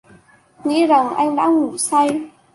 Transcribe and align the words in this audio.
Nghĩ 0.63 0.85
rằng 0.85 1.13
anh 1.15 1.35
đã 1.35 1.43
đang 1.43 1.61
ngủ 1.61 1.77
say 1.77 2.21